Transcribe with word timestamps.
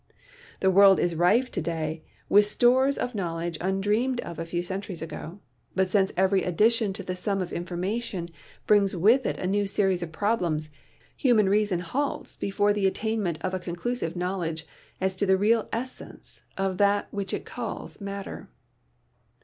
The 0.61 0.71
world 0.71 0.97
is 0.97 1.13
rife 1.13 1.51
to 1.51 1.61
day 1.61 2.01
with 2.27 2.45
stores 2.45 2.97
of 2.97 3.13
knowledge 3.13 3.59
undreamed 3.61 4.19
of 4.21 4.39
a 4.39 4.45
few 4.45 4.63
centuries 4.63 5.03
ago, 5.03 5.41
but 5.75 5.91
since 5.91 6.11
every 6.17 6.41
addition 6.41 6.91
to 6.93 7.03
the 7.03 7.15
sum 7.15 7.39
of 7.39 7.53
information 7.53 8.29
brings 8.65 8.95
with 8.95 9.27
it 9.27 9.37
a 9.37 9.45
new 9.45 9.67
series 9.67 10.01
of 10.01 10.11
problems, 10.11 10.71
human 11.15 11.47
reason 11.47 11.81
halts 11.81 12.35
before 12.35 12.73
the 12.73 12.87
attainment 12.87 13.37
of 13.41 13.53
a 13.53 13.59
conclusive 13.59 14.15
knowledge 14.15 14.65
as 14.99 15.15
to 15.17 15.27
the 15.27 15.37
real 15.37 15.69
es 15.71 15.91
sence 15.91 16.41
of 16.57 16.79
that 16.79 17.13
which 17.13 17.31
it 17.31 17.45
calls 17.45 18.01
Matter. 18.01 18.49